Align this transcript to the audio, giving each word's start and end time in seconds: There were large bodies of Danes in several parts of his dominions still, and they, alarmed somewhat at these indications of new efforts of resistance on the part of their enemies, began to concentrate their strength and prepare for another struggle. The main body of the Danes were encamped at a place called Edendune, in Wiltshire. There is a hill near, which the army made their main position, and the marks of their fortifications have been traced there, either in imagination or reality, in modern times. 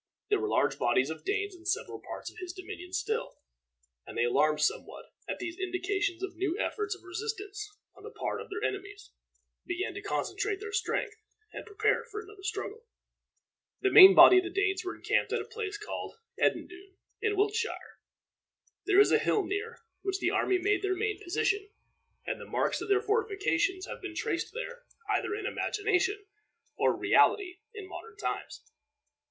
There 0.31 0.39
were 0.39 0.47
large 0.47 0.79
bodies 0.79 1.11
of 1.11 1.23
Danes 1.23 1.53
in 1.53 1.63
several 1.63 1.99
parts 2.01 2.31
of 2.31 2.39
his 2.39 2.53
dominions 2.53 2.97
still, 2.97 3.37
and 4.07 4.17
they, 4.17 4.23
alarmed 4.23 4.59
somewhat 4.59 5.13
at 5.29 5.37
these 5.37 5.59
indications 5.59 6.23
of 6.23 6.35
new 6.35 6.57
efforts 6.59 6.95
of 6.95 7.03
resistance 7.03 7.69
on 7.95 8.01
the 8.01 8.09
part 8.09 8.41
of 8.41 8.49
their 8.49 8.63
enemies, 8.67 9.11
began 9.63 9.93
to 9.93 10.01
concentrate 10.01 10.59
their 10.59 10.71
strength 10.71 11.17
and 11.53 11.67
prepare 11.67 12.03
for 12.03 12.19
another 12.19 12.41
struggle. 12.41 12.83
The 13.81 13.91
main 13.91 14.15
body 14.15 14.39
of 14.39 14.43
the 14.43 14.49
Danes 14.49 14.83
were 14.83 14.95
encamped 14.95 15.33
at 15.33 15.41
a 15.41 15.45
place 15.45 15.77
called 15.77 16.15
Edendune, 16.39 16.95
in 17.21 17.35
Wiltshire. 17.37 17.99
There 18.87 18.99
is 18.99 19.11
a 19.11 19.19
hill 19.19 19.45
near, 19.45 19.81
which 20.01 20.17
the 20.17 20.31
army 20.31 20.57
made 20.57 20.81
their 20.81 20.95
main 20.95 21.21
position, 21.23 21.69
and 22.25 22.41
the 22.41 22.47
marks 22.49 22.81
of 22.81 22.89
their 22.89 23.03
fortifications 23.03 23.85
have 23.85 24.01
been 24.01 24.15
traced 24.15 24.51
there, 24.51 24.81
either 25.09 25.35
in 25.35 25.45
imagination 25.45 26.25
or 26.75 26.91
reality, 26.95 27.59
in 27.75 27.87
modern 27.87 28.17
times. 28.17 28.63